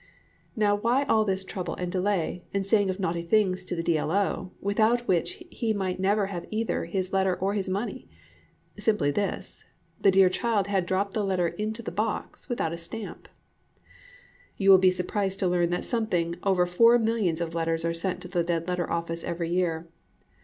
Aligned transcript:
Now 0.55 0.73
why 0.77 1.03
all 1.03 1.25
this 1.25 1.43
trouble 1.43 1.75
and 1.75 1.91
delay, 1.91 2.43
and 2.55 2.65
saying 2.65 2.89
of 2.89 2.99
naughty 2.99 3.21
things 3.21 3.63
to 3.65 3.75
the 3.75 3.83
D. 3.83 3.99
L. 3.99 4.09
O., 4.09 4.49
without 4.59 5.07
which 5.07 5.43
he 5.51 5.73
might 5.73 5.99
never 5.99 6.25
have 6.25 6.41
seen 6.41 6.53
either 6.55 6.85
his 6.85 7.13
letter 7.13 7.35
or 7.35 7.53
his 7.53 7.69
money? 7.69 8.09
Simply 8.79 9.11
this: 9.11 9.63
the 10.01 10.09
dear 10.09 10.27
child 10.27 10.65
had 10.65 10.87
dropped 10.87 11.15
her 11.15 11.21
letter 11.21 11.49
into 11.49 11.83
the 11.83 11.91
box 11.91 12.49
without 12.49 12.73
a 12.73 12.77
stamp. 12.77 13.27
You 14.57 14.71
will 14.71 14.79
be 14.79 14.89
surprised 14.89 15.37
to 15.41 15.47
learn 15.47 15.69
that 15.69 15.85
something 15.85 16.35
over 16.41 16.65
four 16.65 16.97
millions 16.97 17.39
of 17.39 17.53
letters 17.53 17.85
are 17.85 17.93
sent 17.93 18.23
to 18.23 18.27
the 18.27 18.43
Dead 18.43 18.67
letter 18.67 18.89
Office 18.91 19.23
every 19.23 19.51
year. 19.51 19.87